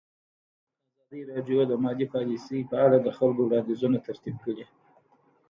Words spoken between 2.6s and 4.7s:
په اړه د خلکو وړاندیزونه ترتیب کړي.